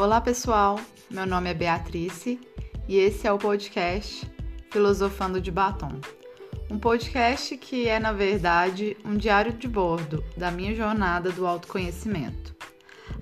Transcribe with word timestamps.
Olá 0.00 0.18
pessoal, 0.18 0.80
meu 1.10 1.26
nome 1.26 1.50
é 1.50 1.52
Beatrice 1.52 2.40
e 2.88 2.96
esse 2.96 3.26
é 3.26 3.32
o 3.32 3.36
podcast 3.36 4.26
Filosofando 4.70 5.38
de 5.38 5.50
Batom. 5.50 6.00
Um 6.70 6.78
podcast 6.78 7.54
que 7.58 7.86
é, 7.86 8.00
na 8.00 8.10
verdade, 8.10 8.96
um 9.04 9.14
diário 9.14 9.52
de 9.52 9.68
bordo 9.68 10.24
da 10.38 10.50
minha 10.50 10.74
jornada 10.74 11.30
do 11.30 11.46
autoconhecimento. 11.46 12.56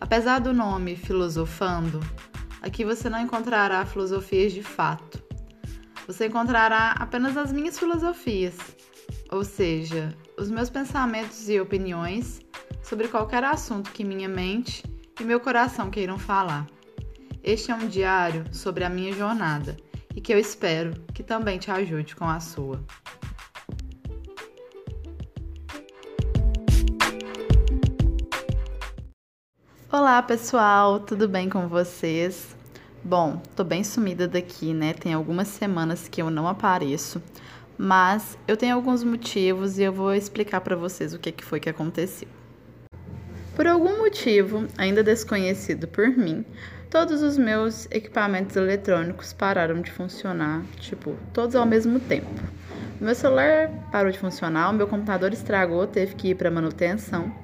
Apesar 0.00 0.38
do 0.38 0.54
nome 0.54 0.95
Filosofando, 0.95 1.98
aqui 2.62 2.84
você 2.84 3.10
não 3.10 3.22
encontrará 3.22 3.84
filosofias 3.84 4.52
de 4.52 4.62
fato. 4.62 5.20
Você 6.06 6.29
encontrará 6.29 6.92
apenas 6.92 7.36
as 7.36 7.50
minhas 7.50 7.76
filosofias, 7.76 8.54
ou 9.32 9.42
seja, 9.42 10.16
os 10.38 10.48
meus 10.48 10.70
pensamentos 10.70 11.48
e 11.48 11.58
opiniões 11.58 12.40
sobre 12.84 13.08
qualquer 13.08 13.42
assunto 13.42 13.90
que 13.90 14.04
minha 14.04 14.29
mente 14.29 14.85
e 15.21 15.25
meu 15.25 15.40
coração 15.40 15.90
queiram 15.90 16.18
falar. 16.18 16.67
Este 17.43 17.71
é 17.71 17.75
um 17.75 17.89
diário 17.89 18.45
sobre 18.53 18.85
a 18.85 18.89
minha 18.89 19.13
jornada 19.13 19.76
e 20.14 20.21
que 20.21 20.32
eu 20.32 20.39
espero 20.39 20.93
que 21.13 21.22
também 21.22 21.59
te 21.59 21.71
ajude 21.71 22.14
com 22.14 22.25
a 22.25 22.39
sua. 22.39 22.81
Olá 29.90 30.23
pessoal, 30.23 31.00
tudo 31.00 31.26
bem 31.26 31.48
com 31.48 31.67
vocês? 31.67 32.56
Bom, 33.03 33.42
tô 33.56 33.64
bem 33.64 33.83
sumida 33.83 34.28
daqui, 34.28 34.75
né? 34.75 34.92
Tem 34.92 35.14
algumas 35.14 35.48
semanas 35.48 36.09
que 36.09 36.20
eu 36.20 36.31
não 36.31 36.47
apareço, 36.47 37.23
mas 37.77 38.39
eu 38.47 38.56
tenho 38.56 38.77
alguns 38.77 39.03
motivos 39.03 39.78
e 39.78 39.83
eu 39.83 39.92
vou 39.92 40.14
explicar 40.14 40.61
para 40.61 40.77
vocês 40.77 41.14
o 41.14 41.19
que, 41.19 41.33
que 41.33 41.45
foi 41.45 41.59
que 41.59 41.70
aconteceu. 41.70 42.28
Por 43.58 43.67
algum 43.67 43.98
motivo, 43.98 44.69
ainda 44.78 45.03
desconhecido 45.03 45.89
por 45.89 46.06
mim, 46.06 46.45
todos 46.89 47.23
os 47.23 47.37
meus 47.37 47.87
equipamentos 47.91 48.55
eletrônicos 48.55 49.33
pararam 49.33 49.83
de 49.83 49.91
funcionar, 49.91 50.62
tipo, 50.78 51.17
todos 51.33 51.56
ao 51.56 51.67
mesmo 51.67 51.98
tempo. 51.98 52.31
Meu 53.01 53.17
celular 53.17 53.69
parou 53.91 54.12
de 54.12 54.19
funcionar, 54.20 54.70
o 54.70 54.73
meu 54.73 54.86
computador 54.86 55.33
estragou, 55.33 55.89
teve 55.89 56.14
que 56.14 56.29
ir 56.29 56.34
para 56.36 56.53
manutenção. 56.53 57.34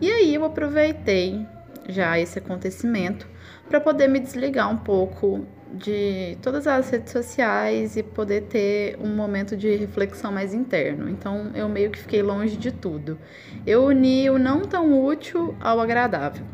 E 0.00 0.08
aí 0.08 0.32
eu 0.32 0.44
aproveitei 0.44 1.44
já 1.88 2.16
esse 2.16 2.38
acontecimento 2.38 3.26
para 3.68 3.80
poder 3.80 4.06
me 4.06 4.20
desligar 4.20 4.70
um 4.70 4.76
pouco 4.76 5.44
de 5.74 6.36
todas 6.42 6.66
as 6.66 6.90
redes 6.90 7.12
sociais 7.12 7.96
e 7.96 8.02
poder 8.02 8.42
ter 8.42 8.98
um 9.00 9.14
momento 9.14 9.56
de 9.56 9.74
reflexão 9.76 10.32
mais 10.32 10.54
interno. 10.54 11.08
Então 11.08 11.50
eu 11.54 11.68
meio 11.68 11.90
que 11.90 11.98
fiquei 11.98 12.22
longe 12.22 12.56
de 12.56 12.72
tudo. 12.72 13.18
Eu 13.66 13.84
uni 13.84 14.28
o 14.30 14.38
não 14.38 14.62
tão 14.62 15.04
útil 15.04 15.56
ao 15.60 15.80
agradável. 15.80 16.44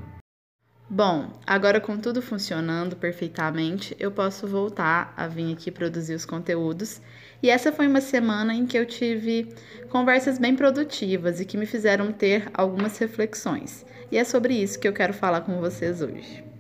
Bom, 0.89 1.33
agora 1.45 1.81
com 1.81 1.99
tudo 1.99 2.23
funcionando 2.23 2.95
perfeitamente, 2.95 3.97
eu 3.99 4.13
posso 4.13 4.47
voltar 4.47 5.13
a 5.17 5.27
vir 5.27 5.53
aqui 5.53 5.73
produzir 5.73 6.15
os 6.15 6.25
conteúdos. 6.25 7.03
E 7.43 7.51
essa 7.51 7.73
foi 7.73 7.89
uma 7.89 8.01
semana 8.01 8.55
em 8.55 8.67
que 8.67 8.79
eu 8.79 8.87
tive 8.87 9.53
conversas 9.89 10.39
bem 10.39 10.55
produtivas 10.55 11.41
e 11.41 11.45
que 11.45 11.57
me 11.57 11.67
fizeram 11.67 12.13
ter 12.13 12.49
algumas 12.55 12.97
reflexões. 12.99 13.85
E 14.13 14.17
é 14.17 14.23
sobre 14.23 14.55
isso 14.55 14.79
que 14.79 14.87
eu 14.87 14.93
quero 14.93 15.13
falar 15.13 15.41
com 15.41 15.59
vocês 15.59 16.01
hoje. 16.01 16.56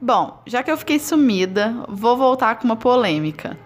Bom, 0.00 0.40
já 0.46 0.62
que 0.62 0.70
eu 0.70 0.76
fiquei 0.76 1.00
sumida, 1.00 1.74
vou 1.88 2.16
voltar 2.16 2.54
com 2.54 2.64
uma 2.64 2.76
polêmica. 2.76 3.58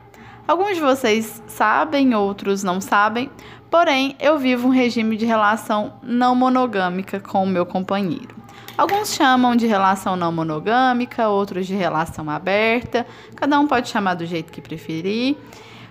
Alguns 0.48 0.76
de 0.76 0.80
vocês 0.80 1.42
sabem, 1.46 2.14
outros 2.14 2.62
não 2.62 2.80
sabem, 2.80 3.30
porém 3.70 4.16
eu 4.18 4.38
vivo 4.38 4.68
um 4.68 4.70
regime 4.70 5.14
de 5.18 5.26
relação 5.26 5.92
não 6.02 6.34
monogâmica 6.34 7.20
com 7.20 7.44
o 7.44 7.46
meu 7.46 7.66
companheiro. 7.66 8.34
Alguns 8.78 9.12
chamam 9.12 9.54
de 9.54 9.66
relação 9.66 10.16
não 10.16 10.32
monogâmica, 10.32 11.28
outros 11.28 11.66
de 11.66 11.74
relação 11.74 12.30
aberta, 12.30 13.06
cada 13.36 13.60
um 13.60 13.66
pode 13.66 13.90
chamar 13.90 14.14
do 14.14 14.24
jeito 14.24 14.50
que 14.50 14.62
preferir. 14.62 15.36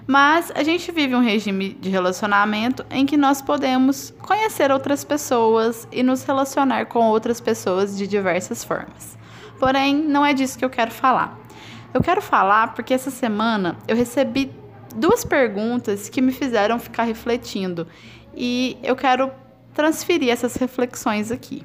Mas 0.08 0.52
a 0.56 0.64
gente 0.64 0.92
vive 0.92 1.16
um 1.16 1.22
regime 1.22 1.78
de 1.80 1.90
relacionamento 1.90 2.84
em 2.90 3.06
que 3.06 3.16
nós 3.16 3.44
podemos 3.44 4.12
conhecer 4.24 4.72
outras 4.72 5.04
pessoas 5.04 5.88
e 5.92 6.02
nos 6.02 6.24
relacionar 6.24 6.88
com 6.88 7.10
outras 7.10 7.40
pessoas 7.40 7.96
de 7.96 8.08
diversas 8.08 8.64
formas. 8.64 9.22
Porém, 9.62 9.96
não 9.96 10.26
é 10.26 10.34
disso 10.34 10.58
que 10.58 10.66
eu 10.66 10.72
quero 10.72 10.90
falar. 10.90 11.40
Eu 11.94 12.02
quero 12.02 12.20
falar 12.20 12.74
porque 12.74 12.96
essa 12.96 13.12
semana 13.12 13.78
eu 13.88 13.96
recebi 13.96 14.52
duas 14.96 15.24
perguntas 15.24 16.10
que 16.10 16.20
me 16.20 16.32
fizeram 16.32 16.80
ficar 16.80 17.04
refletindo 17.04 17.88
e 18.36 18.76
eu 18.82 18.96
quero 18.96 19.32
transferir 19.72 20.32
essas 20.32 20.56
reflexões 20.56 21.32
aqui. 21.32 21.64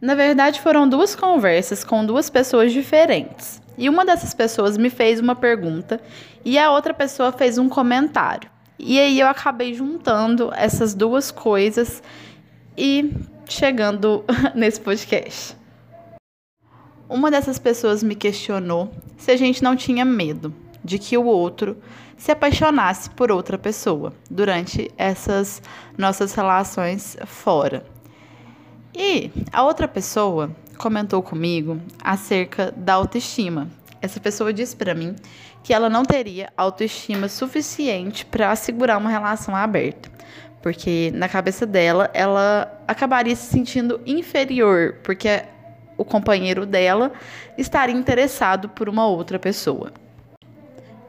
Na 0.00 0.14
verdade, 0.14 0.60
foram 0.60 0.88
duas 0.88 1.16
conversas 1.16 1.82
com 1.82 2.06
duas 2.06 2.30
pessoas 2.30 2.72
diferentes. 2.72 3.60
E 3.76 3.88
uma 3.88 4.04
dessas 4.04 4.32
pessoas 4.32 4.78
me 4.78 4.88
fez 4.88 5.18
uma 5.18 5.34
pergunta 5.34 6.00
e 6.44 6.56
a 6.56 6.70
outra 6.70 6.94
pessoa 6.94 7.32
fez 7.32 7.58
um 7.58 7.68
comentário. 7.68 8.48
E 8.78 9.00
aí 9.00 9.18
eu 9.18 9.26
acabei 9.26 9.74
juntando 9.74 10.52
essas 10.54 10.94
duas 10.94 11.32
coisas 11.32 12.00
e 12.76 13.12
chegando 13.48 14.24
nesse 14.54 14.80
podcast. 14.80 15.57
Uma 17.08 17.30
dessas 17.30 17.58
pessoas 17.58 18.02
me 18.02 18.14
questionou 18.14 18.92
se 19.16 19.30
a 19.30 19.36
gente 19.36 19.62
não 19.62 19.74
tinha 19.74 20.04
medo 20.04 20.54
de 20.84 20.98
que 20.98 21.16
o 21.16 21.24
outro 21.24 21.78
se 22.18 22.30
apaixonasse 22.30 23.08
por 23.10 23.32
outra 23.32 23.56
pessoa 23.56 24.12
durante 24.30 24.90
essas 24.98 25.62
nossas 25.96 26.34
relações 26.34 27.16
fora. 27.24 27.84
E 28.94 29.30
a 29.52 29.62
outra 29.62 29.88
pessoa 29.88 30.50
comentou 30.76 31.22
comigo 31.22 31.80
acerca 32.02 32.72
da 32.76 32.94
autoestima. 32.94 33.68
Essa 34.02 34.20
pessoa 34.20 34.52
disse 34.52 34.76
para 34.76 34.94
mim 34.94 35.16
que 35.62 35.72
ela 35.72 35.88
não 35.88 36.04
teria 36.04 36.52
autoestima 36.56 37.28
suficiente 37.28 38.26
para 38.26 38.50
assegurar 38.50 38.98
uma 38.98 39.10
relação 39.10 39.56
aberta, 39.56 40.10
porque 40.62 41.10
na 41.14 41.28
cabeça 41.28 41.64
dela 41.64 42.10
ela 42.12 42.82
acabaria 42.86 43.34
se 43.34 43.50
sentindo 43.50 44.00
inferior, 44.06 44.96
porque 45.02 45.44
o 45.98 46.04
companheiro 46.04 46.64
dela 46.64 47.12
estaria 47.58 47.94
interessado 47.94 48.68
por 48.68 48.88
uma 48.88 49.06
outra 49.06 49.38
pessoa. 49.38 49.92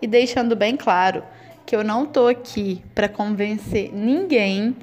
E 0.02 0.08
deixando 0.08 0.56
bem 0.56 0.76
claro 0.76 1.24
que 1.66 1.76
eu 1.76 1.84
não 1.84 2.06
tô 2.06 2.28
aqui 2.28 2.84
para 2.96 3.08
convencer 3.08 3.94
ninguém 3.94 4.76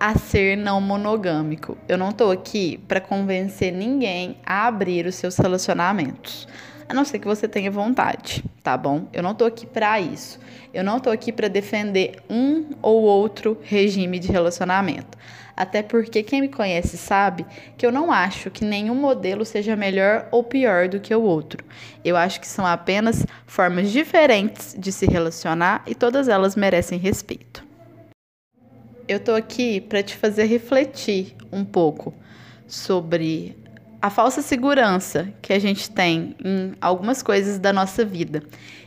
a 0.00 0.18
ser 0.18 0.56
não 0.56 0.80
monogâmico. 0.80 1.78
Eu 1.88 1.96
não 1.96 2.12
tô 2.12 2.30
aqui 2.30 2.78
para 2.88 3.00
convencer 3.00 3.72
ninguém 3.72 4.36
a 4.44 4.66
abrir 4.66 5.06
os 5.06 5.14
seus 5.14 5.36
relacionamentos. 5.36 6.48
A 6.88 6.94
não 6.94 7.04
ser 7.04 7.18
que 7.18 7.26
você 7.26 7.46
tenha 7.46 7.70
vontade, 7.70 8.42
tá 8.62 8.74
bom? 8.74 9.08
Eu 9.12 9.22
não 9.22 9.34
tô 9.34 9.44
aqui 9.44 9.66
para 9.66 10.00
isso. 10.00 10.40
Eu 10.72 10.82
não 10.82 10.98
tô 10.98 11.10
aqui 11.10 11.30
para 11.30 11.46
defender 11.46 12.16
um 12.30 12.70
ou 12.80 13.02
outro 13.02 13.58
regime 13.62 14.18
de 14.18 14.32
relacionamento. 14.32 15.18
Até 15.54 15.82
porque 15.82 16.22
quem 16.22 16.40
me 16.40 16.48
conhece 16.48 16.96
sabe 16.96 17.44
que 17.76 17.84
eu 17.84 17.92
não 17.92 18.10
acho 18.10 18.50
que 18.50 18.64
nenhum 18.64 18.94
modelo 18.94 19.44
seja 19.44 19.76
melhor 19.76 20.28
ou 20.30 20.42
pior 20.42 20.88
do 20.88 20.98
que 20.98 21.14
o 21.14 21.20
outro. 21.20 21.62
Eu 22.02 22.16
acho 22.16 22.40
que 22.40 22.46
são 22.46 22.64
apenas 22.64 23.26
formas 23.46 23.90
diferentes 23.90 24.74
de 24.78 24.90
se 24.90 25.04
relacionar 25.04 25.82
e 25.86 25.94
todas 25.94 26.26
elas 26.26 26.56
merecem 26.56 26.98
respeito. 26.98 27.62
Eu 29.06 29.20
tô 29.20 29.34
aqui 29.34 29.80
para 29.80 30.02
te 30.02 30.16
fazer 30.16 30.44
refletir 30.44 31.34
um 31.52 31.64
pouco 31.66 32.14
sobre 32.66 33.58
a 34.00 34.10
falsa 34.10 34.40
segurança 34.40 35.32
que 35.42 35.52
a 35.52 35.58
gente 35.58 35.90
tem 35.90 36.36
em 36.44 36.72
algumas 36.80 37.22
coisas 37.22 37.58
da 37.58 37.72
nossa 37.72 38.04
vida 38.04 38.42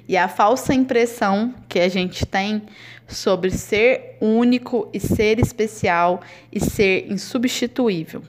e 0.08 0.16
a 0.16 0.28
falsa 0.28 0.74
impressão 0.74 1.54
que 1.68 1.80
a 1.80 1.90
gente 1.90 2.26
tem 2.26 2.62
sobre 3.08 3.52
ser 3.52 4.18
único 4.22 4.90
e 4.94 5.00
ser 5.00 5.38
especial 5.40 6.22
e 6.52 6.60
ser 6.60 7.12
insubstituível. 7.12 8.24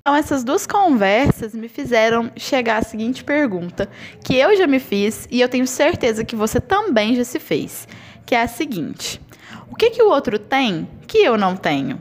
Então, 0.00 0.14
essas 0.14 0.44
duas 0.44 0.66
conversas 0.66 1.54
me 1.54 1.68
fizeram 1.68 2.30
chegar 2.36 2.76
à 2.76 2.82
seguinte 2.82 3.24
pergunta, 3.24 3.88
que 4.22 4.36
eu 4.36 4.56
já 4.56 4.66
me 4.66 4.78
fiz 4.78 5.26
e 5.30 5.40
eu 5.40 5.48
tenho 5.48 5.66
certeza 5.66 6.24
que 6.24 6.36
você 6.36 6.60
também 6.60 7.16
já 7.16 7.24
se 7.24 7.40
fez, 7.40 7.88
que 8.24 8.34
é 8.34 8.42
a 8.42 8.46
seguinte: 8.46 9.20
o 9.68 9.74
que, 9.74 9.90
que 9.90 10.02
o 10.02 10.08
outro 10.08 10.38
tem 10.38 10.86
que 11.08 11.18
eu 11.18 11.36
não 11.36 11.56
tenho? 11.56 12.00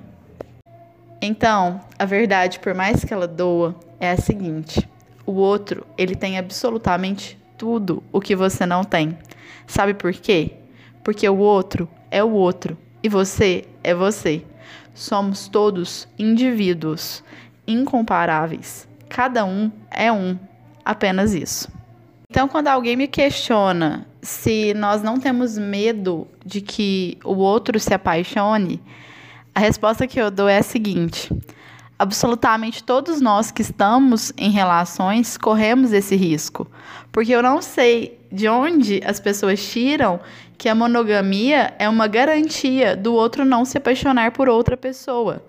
Então, 1.22 1.82
a 1.98 2.06
verdade, 2.06 2.60
por 2.60 2.76
mais 2.76 3.04
que 3.04 3.12
ela 3.12 3.28
doa, 3.28 3.76
é 4.06 4.12
a 4.12 4.18
seguinte: 4.18 4.88
o 5.26 5.34
outro, 5.34 5.86
ele 5.98 6.16
tem 6.16 6.38
absolutamente 6.38 7.38
tudo 7.58 8.04
o 8.12 8.22
que 8.22 8.36
você 8.36 8.66
não 8.66 8.84
tem. 8.84 9.18
Sabe 9.68 9.94
por 9.94 10.14
quê? 10.14 10.54
Porque 11.04 11.28
o 11.28 11.38
outro 11.38 11.90
é 12.10 12.24
o 12.24 12.32
outro 12.32 12.78
e 13.04 13.10
você 13.10 13.66
é 13.84 13.94
você. 13.94 14.44
Somos 14.94 15.48
todos 15.48 16.08
indivíduos 16.18 17.24
incomparáveis. 17.68 18.88
Cada 19.10 19.46
um 19.46 19.72
é 19.92 20.12
um, 20.12 20.38
apenas 20.84 21.34
isso. 21.34 21.70
Então, 22.30 22.48
quando 22.48 22.68
alguém 22.68 22.96
me 22.96 23.08
questiona 23.08 24.08
se 24.22 24.74
nós 24.74 25.02
não 25.02 25.20
temos 25.20 25.58
medo 25.58 26.28
de 26.44 26.60
que 26.60 27.18
o 27.24 27.36
outro 27.36 27.80
se 27.80 27.94
apaixone, 27.94 28.82
a 29.54 29.60
resposta 29.60 30.08
que 30.08 30.20
eu 30.20 30.32
dou 30.32 30.50
é 30.50 30.58
a 30.58 30.64
seguinte: 30.64 31.32
Absolutamente 31.98 32.84
todos 32.84 33.22
nós 33.22 33.52
que 33.52 33.62
estamos 33.62 34.34
em 34.38 34.50
relações 34.50 35.38
corremos 35.38 35.94
esse 35.94 36.14
risco, 36.14 36.68
porque 37.10 37.32
eu 37.32 37.42
não 37.42 37.62
sei 37.62 38.20
de 38.30 38.50
onde 38.50 39.02
as 39.06 39.18
pessoas 39.18 39.66
tiram 39.66 40.20
que 40.58 40.68
a 40.68 40.76
monogamia 40.76 41.74
é 41.80 41.88
uma 41.88 42.06
garantia 42.06 42.98
do 42.98 43.14
outro 43.14 43.46
não 43.46 43.64
se 43.64 43.78
apaixonar 43.78 44.32
por 44.32 44.50
outra 44.50 44.76
pessoa. 44.76 45.42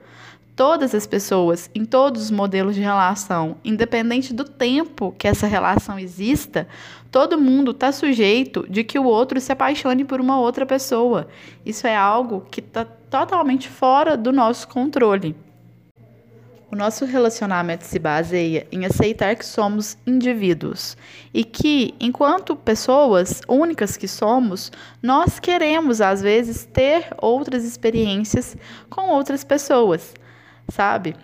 Todas 0.54 0.94
as 0.94 1.04
pessoas, 1.04 1.68
em 1.74 1.84
todos 1.84 2.22
os 2.22 2.30
modelos 2.30 2.76
de 2.76 2.80
relação, 2.80 3.56
independente 3.64 4.32
do 4.32 4.44
tempo 4.44 5.12
que 5.18 5.26
essa 5.26 5.48
relação 5.48 5.98
exista, 5.98 6.68
todo 7.10 7.40
mundo 7.40 7.72
está 7.72 7.90
sujeito 7.90 8.64
de 8.70 8.84
que 8.84 9.00
o 9.00 9.04
outro 9.04 9.40
se 9.40 9.50
apaixone 9.50 10.04
por 10.04 10.20
uma 10.20 10.38
outra 10.38 10.64
pessoa. 10.64 11.26
Isso 11.64 11.88
é 11.88 11.96
algo 11.96 12.46
que 12.52 12.60
está 12.60 12.84
totalmente 12.84 13.68
fora 13.68 14.16
do 14.16 14.32
nosso 14.32 14.68
controle. 14.68 15.34
O 16.68 16.74
nosso 16.74 17.04
relacionamento 17.04 17.84
se 17.84 17.96
baseia 17.96 18.66
em 18.72 18.84
aceitar 18.84 19.36
que 19.36 19.46
somos 19.46 19.96
indivíduos 20.04 20.96
e 21.32 21.44
que, 21.44 21.94
enquanto 22.00 22.56
pessoas 22.56 23.40
únicas 23.48 23.96
que 23.96 24.08
somos, 24.08 24.72
nós 25.00 25.38
queremos 25.38 26.00
às 26.00 26.20
vezes 26.20 26.64
ter 26.64 27.06
outras 27.18 27.64
experiências 27.64 28.56
com 28.90 29.10
outras 29.10 29.44
pessoas, 29.44 30.12
sabe? 30.68 31.14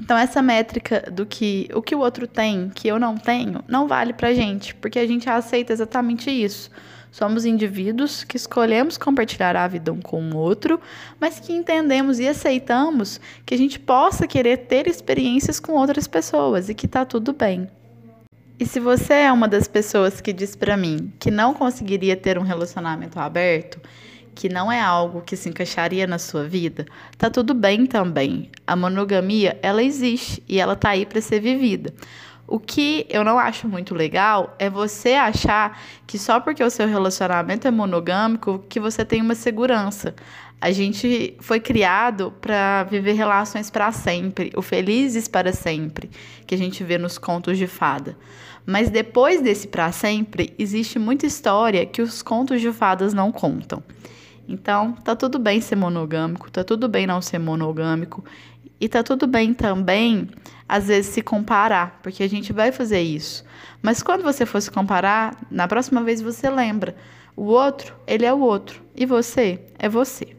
Então 0.00 0.18
essa 0.18 0.42
métrica 0.42 1.10
do 1.10 1.24
que 1.24 1.68
o 1.72 1.80
que 1.80 1.94
o 1.94 2.00
outro 2.00 2.26
tem, 2.26 2.68
que 2.68 2.86
eu 2.86 2.98
não 2.98 3.16
tenho, 3.16 3.64
não 3.66 3.88
vale 3.88 4.12
pra 4.12 4.34
gente, 4.34 4.74
porque 4.74 4.98
a 4.98 5.06
gente 5.06 5.30
aceita 5.30 5.72
exatamente 5.72 6.30
isso. 6.30 6.70
Somos 7.14 7.44
indivíduos 7.44 8.24
que 8.24 8.36
escolhemos 8.36 8.98
compartilhar 8.98 9.54
a 9.54 9.68
vida 9.68 9.92
um 9.92 10.00
com 10.00 10.20
o 10.20 10.36
outro, 10.36 10.80
mas 11.20 11.38
que 11.38 11.52
entendemos 11.52 12.18
e 12.18 12.26
aceitamos 12.26 13.20
que 13.46 13.54
a 13.54 13.56
gente 13.56 13.78
possa 13.78 14.26
querer 14.26 14.66
ter 14.66 14.88
experiências 14.88 15.60
com 15.60 15.74
outras 15.74 16.08
pessoas 16.08 16.68
e 16.68 16.74
que 16.74 16.88
tá 16.88 17.04
tudo 17.04 17.32
bem. 17.32 17.68
E 18.58 18.66
se 18.66 18.80
você 18.80 19.12
é 19.14 19.32
uma 19.32 19.46
das 19.46 19.68
pessoas 19.68 20.20
que 20.20 20.32
diz 20.32 20.56
para 20.56 20.76
mim 20.76 21.12
que 21.20 21.30
não 21.30 21.54
conseguiria 21.54 22.16
ter 22.16 22.36
um 22.36 22.42
relacionamento 22.42 23.20
aberto, 23.20 23.80
que 24.34 24.48
não 24.48 24.72
é 24.72 24.80
algo 24.80 25.20
que 25.20 25.36
se 25.36 25.48
encaixaria 25.48 26.08
na 26.08 26.18
sua 26.18 26.42
vida, 26.42 26.84
tá 27.16 27.30
tudo 27.30 27.54
bem 27.54 27.86
também. 27.86 28.50
A 28.66 28.74
monogamia, 28.74 29.56
ela 29.62 29.84
existe 29.84 30.42
e 30.48 30.58
ela 30.58 30.74
tá 30.74 30.88
aí 30.90 31.06
para 31.06 31.20
ser 31.20 31.38
vivida. 31.38 31.94
O 32.46 32.58
que 32.58 33.06
eu 33.08 33.24
não 33.24 33.38
acho 33.38 33.66
muito 33.66 33.94
legal 33.94 34.54
é 34.58 34.68
você 34.68 35.14
achar 35.14 35.80
que 36.06 36.18
só 36.18 36.40
porque 36.40 36.62
o 36.62 36.70
seu 36.70 36.86
relacionamento 36.86 37.66
é 37.66 37.70
monogâmico 37.70 38.64
que 38.68 38.78
você 38.78 39.04
tem 39.04 39.22
uma 39.22 39.34
segurança. 39.34 40.14
A 40.60 40.70
gente 40.70 41.36
foi 41.40 41.58
criado 41.58 42.32
para 42.40 42.84
viver 42.84 43.12
relações 43.12 43.70
para 43.70 43.92
sempre, 43.92 44.52
o 44.56 44.62
felizes 44.62 45.26
para 45.26 45.52
sempre, 45.52 46.10
que 46.46 46.54
a 46.54 46.58
gente 46.58 46.84
vê 46.84 46.98
nos 46.98 47.18
contos 47.18 47.58
de 47.58 47.66
fada. 47.66 48.16
Mas 48.66 48.88
depois 48.88 49.42
desse 49.42 49.68
para 49.68 49.92
sempre, 49.92 50.54
existe 50.58 50.98
muita 50.98 51.26
história 51.26 51.84
que 51.84 52.00
os 52.00 52.22
contos 52.22 52.60
de 52.60 52.72
fadas 52.72 53.12
não 53.12 53.30
contam. 53.30 53.82
Então, 54.48 54.92
tá 54.92 55.16
tudo 55.16 55.38
bem 55.38 55.60
ser 55.60 55.76
monogâmico, 55.76 56.50
tá 56.50 56.62
tudo 56.62 56.88
bem 56.88 57.06
não 57.06 57.20
ser 57.20 57.38
monogâmico. 57.38 58.24
E 58.80 58.88
tá 58.88 59.02
tudo 59.02 59.26
bem 59.26 59.54
também, 59.54 60.28
às 60.68 60.88
vezes, 60.88 61.12
se 61.12 61.22
comparar, 61.22 62.00
porque 62.02 62.22
a 62.22 62.28
gente 62.28 62.52
vai 62.52 62.72
fazer 62.72 63.00
isso. 63.00 63.44
Mas 63.82 64.02
quando 64.02 64.22
você 64.22 64.44
for 64.44 64.60
se 64.60 64.70
comparar, 64.70 65.36
na 65.50 65.68
próxima 65.68 66.02
vez 66.02 66.20
você 66.20 66.50
lembra: 66.50 66.94
o 67.36 67.44
outro, 67.44 67.94
ele 68.06 68.24
é 68.24 68.32
o 68.32 68.40
outro, 68.40 68.82
e 68.94 69.06
você 69.06 69.60
é 69.78 69.88
você. 69.88 70.36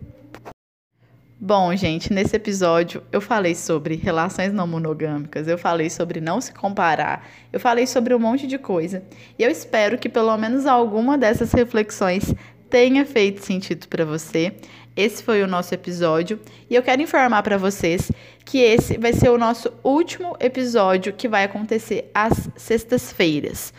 Bom, 1.37 1.75
gente, 1.75 2.13
nesse 2.13 2.35
episódio 2.35 3.03
eu 3.11 3.19
falei 3.19 3.53
sobre 3.53 3.95
relações 3.95 4.53
não 4.53 4.65
monogâmicas, 4.65 5.47
eu 5.47 5.57
falei 5.57 5.89
sobre 5.89 6.21
não 6.21 6.39
se 6.39 6.53
comparar, 6.53 7.27
eu 7.51 7.59
falei 7.59 7.85
sobre 7.85 8.15
um 8.15 8.19
monte 8.19 8.47
de 8.47 8.57
coisa. 8.57 9.03
E 9.37 9.43
eu 9.43 9.51
espero 9.51 9.97
que 9.97 10.07
pelo 10.07 10.35
menos 10.37 10.65
alguma 10.65 11.17
dessas 11.17 11.51
reflexões 11.51 12.33
tenha 12.69 13.05
feito 13.05 13.43
sentido 13.43 13.87
para 13.87 14.05
você. 14.05 14.53
Esse 14.95 15.21
foi 15.21 15.43
o 15.43 15.47
nosso 15.47 15.73
episódio 15.73 16.39
e 16.69 16.75
eu 16.75 16.81
quero 16.81 17.01
informar 17.01 17.43
para 17.43 17.57
vocês 17.57 18.09
que 18.45 18.59
esse 18.59 18.97
vai 18.97 19.11
ser 19.11 19.29
o 19.29 19.37
nosso 19.37 19.73
último 19.83 20.37
episódio 20.39 21.13
que 21.13 21.27
vai 21.27 21.43
acontecer 21.43 22.09
às 22.13 22.49
sextas-feiras. 22.55 23.73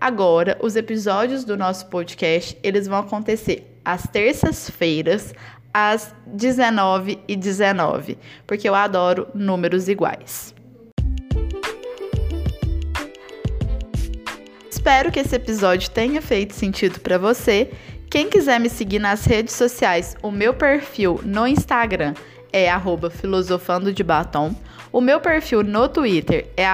Agora, 0.00 0.58
os 0.62 0.76
episódios 0.76 1.44
do 1.44 1.56
nosso 1.56 1.86
podcast, 1.86 2.56
eles 2.62 2.86
vão 2.86 2.98
acontecer 2.98 3.66
às 3.84 4.06
terças-feiras, 4.06 5.34
às 5.72 6.14
19 6.26 7.18
e 7.26 7.34
19, 7.34 8.18
porque 8.46 8.68
eu 8.68 8.74
adoro 8.74 9.26
números 9.34 9.88
iguais. 9.88 10.54
Espero 14.70 15.10
que 15.10 15.18
esse 15.18 15.34
episódio 15.34 15.90
tenha 15.90 16.22
feito 16.22 16.54
sentido 16.54 17.00
para 17.00 17.18
você 17.18 17.70
quem 18.10 18.30
quiser 18.30 18.58
me 18.58 18.70
seguir 18.70 18.98
nas 18.98 19.24
redes 19.24 19.54
sociais, 19.54 20.16
o 20.22 20.30
meu 20.30 20.54
perfil 20.54 21.20
no 21.24 21.46
Instagram 21.46 22.14
é 22.50 22.70
filosofando 23.10 23.92
de 23.92 24.02
batom. 24.02 24.54
O 24.90 25.00
meu 25.00 25.20
perfil 25.20 25.62
no 25.62 25.88
Twitter 25.88 26.48
é 26.56 26.66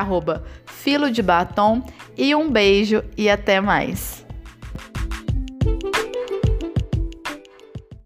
filo 0.65 1.11
de 1.11 1.23
batom. 1.23 1.83
E 2.17 2.35
um 2.35 2.49
beijo 2.49 3.03
e 3.17 3.29
até 3.29 3.61
mais. 3.61 4.24